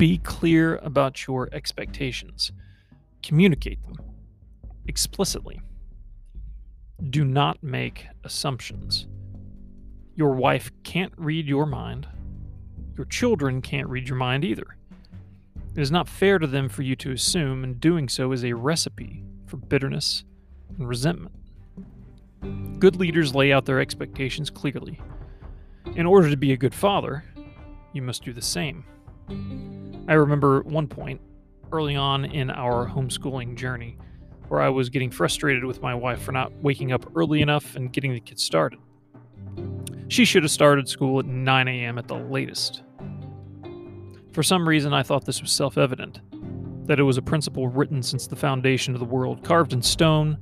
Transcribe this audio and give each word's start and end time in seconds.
Be 0.00 0.16
clear 0.16 0.76
about 0.76 1.26
your 1.26 1.50
expectations. 1.52 2.52
Communicate 3.22 3.82
them 3.82 3.98
explicitly. 4.86 5.60
Do 7.10 7.22
not 7.22 7.62
make 7.62 8.06
assumptions. 8.24 9.08
Your 10.14 10.32
wife 10.32 10.70
can't 10.84 11.12
read 11.18 11.46
your 11.46 11.66
mind. 11.66 12.08
Your 12.96 13.04
children 13.04 13.60
can't 13.60 13.90
read 13.90 14.08
your 14.08 14.16
mind 14.16 14.42
either. 14.42 14.78
It 15.76 15.82
is 15.82 15.90
not 15.90 16.08
fair 16.08 16.38
to 16.38 16.46
them 16.46 16.70
for 16.70 16.80
you 16.80 16.96
to 16.96 17.12
assume, 17.12 17.62
and 17.62 17.78
doing 17.78 18.08
so 18.08 18.32
is 18.32 18.42
a 18.42 18.54
recipe 18.54 19.22
for 19.44 19.58
bitterness 19.58 20.24
and 20.78 20.88
resentment. 20.88 21.34
Good 22.78 22.96
leaders 22.96 23.34
lay 23.34 23.52
out 23.52 23.66
their 23.66 23.80
expectations 23.80 24.48
clearly. 24.48 24.98
In 25.94 26.06
order 26.06 26.30
to 26.30 26.38
be 26.38 26.52
a 26.52 26.56
good 26.56 26.74
father, 26.74 27.22
you 27.92 28.00
must 28.00 28.24
do 28.24 28.32
the 28.32 28.40
same. 28.40 28.86
I 30.08 30.14
remember 30.14 30.62
one 30.62 30.88
point 30.88 31.20
early 31.72 31.96
on 31.96 32.24
in 32.24 32.50
our 32.50 32.88
homeschooling 32.88 33.56
journey 33.56 33.96
where 34.48 34.60
I 34.60 34.68
was 34.68 34.88
getting 34.88 35.10
frustrated 35.10 35.64
with 35.64 35.80
my 35.80 35.94
wife 35.94 36.20
for 36.20 36.32
not 36.32 36.52
waking 36.62 36.90
up 36.90 37.06
early 37.14 37.40
enough 37.40 37.76
and 37.76 37.92
getting 37.92 38.12
the 38.12 38.20
kids 38.20 38.42
started. 38.42 38.80
She 40.08 40.24
should 40.24 40.42
have 40.42 40.50
started 40.50 40.88
school 40.88 41.20
at 41.20 41.26
9 41.26 41.68
a.m. 41.68 41.98
at 41.98 42.08
the 42.08 42.16
latest. 42.16 42.82
For 44.32 44.42
some 44.42 44.68
reason, 44.68 44.92
I 44.92 45.04
thought 45.04 45.24
this 45.24 45.40
was 45.40 45.52
self 45.52 45.78
evident 45.78 46.20
that 46.86 46.98
it 46.98 47.04
was 47.04 47.16
a 47.16 47.22
principle 47.22 47.68
written 47.68 48.02
since 48.02 48.26
the 48.26 48.34
foundation 48.34 48.94
of 48.94 48.98
the 48.98 49.06
world, 49.06 49.44
carved 49.44 49.72
in 49.72 49.80
stone, 49.80 50.36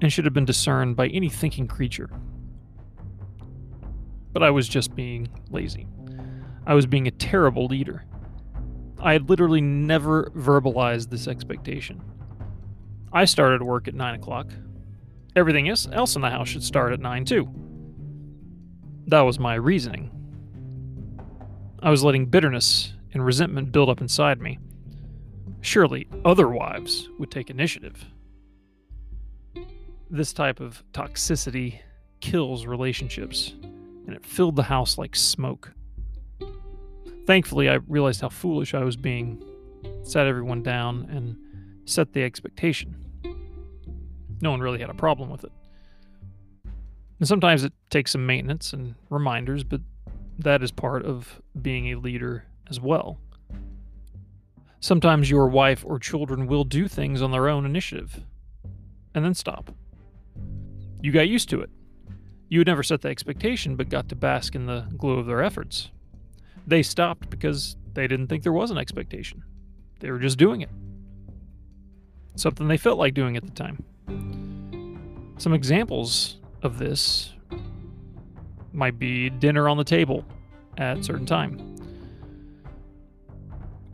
and 0.00 0.12
should 0.12 0.24
have 0.24 0.34
been 0.34 0.44
discerned 0.44 0.94
by 0.94 1.08
any 1.08 1.28
thinking 1.28 1.66
creature. 1.66 2.08
But 4.32 4.44
I 4.44 4.50
was 4.50 4.68
just 4.68 4.94
being 4.94 5.28
lazy. 5.50 5.88
I 6.66 6.74
was 6.74 6.86
being 6.86 7.06
a 7.06 7.12
terrible 7.12 7.66
leader. 7.66 8.04
I 8.98 9.12
had 9.12 9.28
literally 9.28 9.60
never 9.60 10.30
verbalized 10.36 11.10
this 11.10 11.28
expectation. 11.28 12.02
I 13.12 13.26
started 13.26 13.62
work 13.62 13.86
at 13.86 13.94
9 13.94 14.14
o'clock. 14.14 14.50
Everything 15.36 15.68
else 15.68 16.16
in 16.16 16.22
the 16.22 16.30
house 16.30 16.48
should 16.48 16.62
start 16.62 16.92
at 16.92 17.00
9 17.00 17.24
too. 17.24 17.48
That 19.06 19.20
was 19.22 19.38
my 19.38 19.54
reasoning. 19.54 20.10
I 21.82 21.90
was 21.90 22.02
letting 22.02 22.26
bitterness 22.26 22.94
and 23.12 23.24
resentment 23.24 23.72
build 23.72 23.90
up 23.90 24.00
inside 24.00 24.40
me. 24.40 24.58
Surely 25.60 26.08
other 26.24 26.48
wives 26.48 27.10
would 27.18 27.30
take 27.30 27.50
initiative. 27.50 28.06
This 30.10 30.32
type 30.32 30.60
of 30.60 30.82
toxicity 30.92 31.80
kills 32.20 32.66
relationships, 32.66 33.54
and 34.06 34.14
it 34.14 34.24
filled 34.24 34.56
the 34.56 34.62
house 34.62 34.96
like 34.96 35.14
smoke. 35.14 35.72
Thankfully, 37.26 37.68
I 37.68 37.74
realized 37.86 38.20
how 38.20 38.28
foolish 38.28 38.74
I 38.74 38.84
was 38.84 38.96
being, 38.96 39.42
sat 40.02 40.26
everyone 40.26 40.62
down, 40.62 41.08
and 41.10 41.36
set 41.88 42.12
the 42.12 42.22
expectation. 42.22 42.96
No 44.40 44.50
one 44.50 44.60
really 44.60 44.80
had 44.80 44.90
a 44.90 44.94
problem 44.94 45.30
with 45.30 45.44
it. 45.44 45.52
And 47.18 47.28
sometimes 47.28 47.64
it 47.64 47.72
takes 47.90 48.10
some 48.10 48.26
maintenance 48.26 48.72
and 48.72 48.94
reminders, 49.08 49.64
but 49.64 49.80
that 50.38 50.62
is 50.62 50.72
part 50.72 51.04
of 51.04 51.40
being 51.60 51.92
a 51.92 51.98
leader 51.98 52.44
as 52.68 52.80
well. 52.80 53.18
Sometimes 54.80 55.30
your 55.30 55.48
wife 55.48 55.82
or 55.86 55.98
children 55.98 56.46
will 56.46 56.64
do 56.64 56.88
things 56.88 57.22
on 57.22 57.30
their 57.30 57.48
own 57.48 57.64
initiative 57.64 58.20
and 59.14 59.24
then 59.24 59.32
stop. 59.32 59.74
You 61.00 61.12
got 61.12 61.28
used 61.28 61.48
to 61.50 61.60
it. 61.62 61.70
You 62.48 62.60
had 62.60 62.66
never 62.66 62.82
set 62.82 63.00
the 63.00 63.08
expectation, 63.08 63.76
but 63.76 63.88
got 63.88 64.08
to 64.10 64.16
bask 64.16 64.54
in 64.54 64.66
the 64.66 64.86
glow 64.98 65.18
of 65.18 65.26
their 65.26 65.42
efforts. 65.42 65.90
They 66.66 66.82
stopped 66.82 67.30
because 67.30 67.76
they 67.92 68.06
didn't 68.06 68.28
think 68.28 68.42
there 68.42 68.52
was 68.52 68.70
an 68.70 68.78
expectation. 68.78 69.44
They 70.00 70.10
were 70.10 70.18
just 70.18 70.38
doing 70.38 70.60
it. 70.60 70.70
Something 72.36 72.68
they 72.68 72.76
felt 72.76 72.98
like 72.98 73.14
doing 73.14 73.36
at 73.36 73.44
the 73.44 73.50
time. 73.50 73.84
Some 75.38 75.52
examples 75.52 76.38
of 76.62 76.78
this 76.78 77.32
might 78.72 78.98
be 78.98 79.30
dinner 79.30 79.68
on 79.68 79.76
the 79.76 79.84
table 79.84 80.24
at 80.78 80.98
a 80.98 81.02
certain 81.02 81.26
time, 81.26 81.76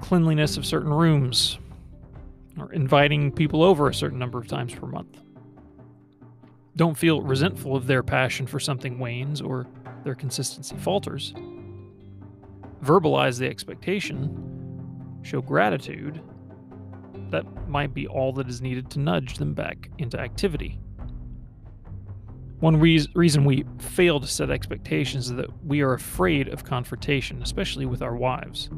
cleanliness 0.00 0.56
of 0.56 0.64
certain 0.64 0.92
rooms, 0.92 1.58
or 2.58 2.72
inviting 2.72 3.30
people 3.30 3.62
over 3.62 3.88
a 3.88 3.94
certain 3.94 4.18
number 4.18 4.38
of 4.38 4.48
times 4.48 4.74
per 4.74 4.86
month. 4.86 5.18
Don't 6.76 6.96
feel 6.96 7.20
resentful 7.20 7.76
if 7.76 7.84
their 7.84 8.02
passion 8.02 8.46
for 8.46 8.58
something 8.58 8.98
wanes 8.98 9.42
or 9.42 9.66
their 10.04 10.14
consistency 10.14 10.76
falters. 10.76 11.34
Verbalize 12.82 13.38
the 13.38 13.46
expectation, 13.46 15.20
show 15.22 15.40
gratitude. 15.40 16.22
That 17.30 17.44
might 17.68 17.94
be 17.94 18.06
all 18.08 18.32
that 18.34 18.48
is 18.48 18.60
needed 18.60 18.90
to 18.90 18.98
nudge 18.98 19.36
them 19.36 19.54
back 19.54 19.90
into 19.98 20.18
activity. 20.18 20.80
One 22.60 22.78
re- 22.78 23.06
reason 23.14 23.44
we 23.44 23.64
fail 23.78 24.20
to 24.20 24.26
set 24.26 24.50
expectations 24.50 25.30
is 25.30 25.36
that 25.36 25.64
we 25.64 25.80
are 25.80 25.94
afraid 25.94 26.48
of 26.48 26.64
confrontation, 26.64 27.42
especially 27.42 27.86
with 27.86 28.02
our 28.02 28.16
wives. 28.16 28.68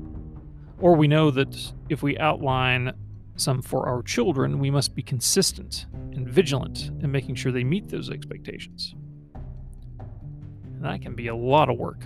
Or 0.79 0.95
we 0.95 1.09
know 1.09 1.31
that 1.31 1.73
if 1.89 2.03
we 2.03 2.17
outline 2.19 2.93
some 3.37 3.63
for 3.63 3.89
our 3.89 4.03
children, 4.03 4.59
we 4.59 4.71
must 4.71 4.95
be 4.95 5.03
consistent 5.03 5.87
and 6.13 6.29
vigilant 6.29 6.91
in 7.03 7.11
making 7.11 7.35
sure 7.35 7.51
they 7.51 7.65
meet 7.65 7.89
those 7.89 8.11
expectations. 8.11 8.95
And 10.65 10.85
that 10.85 11.03
can 11.03 11.15
be 11.15 11.29
a 11.29 11.35
lot 11.35 11.69
of 11.69 11.79
work. 11.79 12.05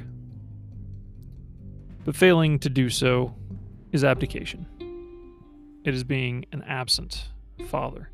But 2.07 2.15
failing 2.15 2.61
to 2.61 2.71
do 2.71 2.89
so 2.89 3.35
is 3.91 4.05
abdication. 4.05 4.65
It 5.85 5.93
is 5.93 6.05
being 6.05 6.47
an 6.53 6.63
absent 6.63 7.31
father. 7.67 8.11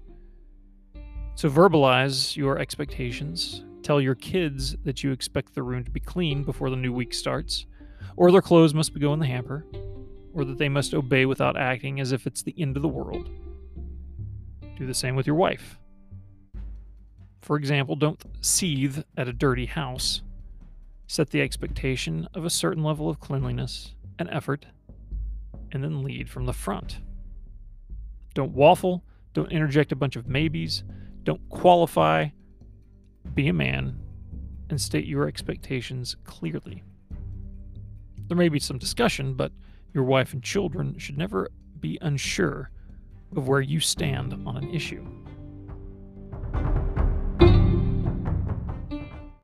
So 1.34 1.50
verbalize 1.50 2.34
your 2.34 2.58
expectations. 2.58 3.64
Tell 3.82 4.00
your 4.00 4.14
kids 4.14 4.76
that 4.84 5.04
you 5.04 5.12
expect 5.12 5.54
the 5.54 5.62
room 5.62 5.84
to 5.84 5.90
be 5.90 6.00
clean 6.00 6.42
before 6.42 6.70
the 6.70 6.76
new 6.76 6.92
week 6.92 7.12
starts, 7.12 7.66
or 8.16 8.32
their 8.32 8.40
clothes 8.40 8.72
must 8.72 8.98
go 8.98 9.12
in 9.12 9.20
the 9.20 9.26
hamper, 9.26 9.66
or 10.32 10.46
that 10.46 10.56
they 10.56 10.70
must 10.70 10.94
obey 10.94 11.26
without 11.26 11.58
acting 11.58 12.00
as 12.00 12.12
if 12.12 12.26
it's 12.26 12.42
the 12.42 12.54
end 12.56 12.76
of 12.76 12.82
the 12.82 12.88
world. 12.88 13.28
Do 14.78 14.86
the 14.86 14.94
same 14.94 15.16
with 15.16 15.26
your 15.26 15.36
wife. 15.36 15.78
For 17.42 17.56
example, 17.56 17.96
don't 17.96 18.22
seethe 18.40 19.02
at 19.18 19.28
a 19.28 19.34
dirty 19.34 19.66
house. 19.66 20.22
Set 21.06 21.30
the 21.30 21.40
expectation 21.40 22.28
of 22.34 22.44
a 22.44 22.50
certain 22.50 22.82
level 22.82 23.08
of 23.08 23.20
cleanliness 23.20 23.94
and 24.18 24.28
effort, 24.30 24.66
and 25.72 25.82
then 25.82 26.02
lead 26.02 26.28
from 26.28 26.46
the 26.46 26.52
front. 26.52 27.00
Don't 28.34 28.52
waffle, 28.52 29.04
don't 29.34 29.52
interject 29.52 29.92
a 29.92 29.96
bunch 29.96 30.16
of 30.16 30.26
maybes, 30.26 30.84
don't 31.24 31.46
qualify. 31.48 32.28
Be 33.34 33.48
a 33.48 33.52
man 33.52 33.98
and 34.70 34.80
state 34.80 35.06
your 35.06 35.28
expectations 35.28 36.16
clearly. 36.24 36.82
There 38.28 38.36
may 38.36 38.48
be 38.48 38.58
some 38.58 38.78
discussion, 38.78 39.34
but 39.34 39.52
your 39.92 40.04
wife 40.04 40.32
and 40.32 40.42
children 40.42 40.98
should 40.98 41.18
never 41.18 41.50
be 41.78 41.98
unsure 42.00 42.70
of 43.36 43.48
where 43.48 43.60
you 43.60 43.80
stand 43.80 44.32
on 44.46 44.56
an 44.56 44.74
issue. 44.74 45.06